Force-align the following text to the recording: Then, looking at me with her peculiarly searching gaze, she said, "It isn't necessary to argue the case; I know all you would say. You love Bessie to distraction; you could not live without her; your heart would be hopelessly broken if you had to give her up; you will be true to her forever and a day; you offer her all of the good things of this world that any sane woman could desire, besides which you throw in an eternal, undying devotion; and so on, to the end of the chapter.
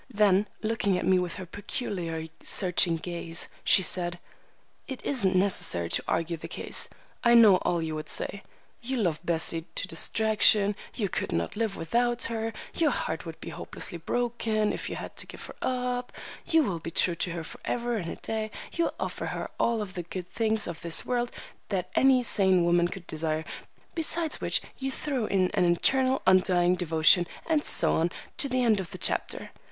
Then, 0.09 0.47
looking 0.63 0.97
at 0.97 1.05
me 1.05 1.19
with 1.19 1.35
her 1.35 1.45
peculiarly 1.45 2.31
searching 2.41 2.97
gaze, 2.97 3.47
she 3.63 3.83
said, 3.83 4.17
"It 4.87 4.99
isn't 5.05 5.35
necessary 5.35 5.89
to 5.89 6.03
argue 6.07 6.37
the 6.37 6.47
case; 6.47 6.89
I 7.23 7.35
know 7.35 7.57
all 7.57 7.83
you 7.83 7.93
would 7.93 8.09
say. 8.09 8.41
You 8.81 8.97
love 8.97 9.23
Bessie 9.23 9.65
to 9.75 9.87
distraction; 9.87 10.75
you 10.95 11.07
could 11.07 11.31
not 11.31 11.55
live 11.55 11.77
without 11.77 12.23
her; 12.33 12.51
your 12.73 12.89
heart 12.89 13.27
would 13.27 13.39
be 13.39 13.49
hopelessly 13.49 13.99
broken 13.99 14.73
if 14.73 14.89
you 14.89 14.95
had 14.95 15.15
to 15.17 15.27
give 15.27 15.45
her 15.45 15.55
up; 15.61 16.11
you 16.47 16.63
will 16.63 16.79
be 16.79 16.89
true 16.89 17.13
to 17.13 17.31
her 17.33 17.43
forever 17.43 17.95
and 17.95 18.09
a 18.09 18.15
day; 18.15 18.49
you 18.73 18.89
offer 18.99 19.27
her 19.27 19.51
all 19.59 19.83
of 19.83 19.93
the 19.93 20.01
good 20.01 20.27
things 20.31 20.65
of 20.65 20.81
this 20.81 21.05
world 21.05 21.31
that 21.69 21.91
any 21.93 22.23
sane 22.23 22.63
woman 22.65 22.87
could 22.87 23.05
desire, 23.05 23.45
besides 23.93 24.41
which 24.41 24.63
you 24.79 24.89
throw 24.89 25.27
in 25.27 25.51
an 25.53 25.63
eternal, 25.65 26.23
undying 26.25 26.73
devotion; 26.73 27.27
and 27.45 27.63
so 27.63 27.93
on, 27.93 28.09
to 28.35 28.49
the 28.49 28.63
end 28.63 28.79
of 28.79 28.89
the 28.89 28.97
chapter. 28.97 29.51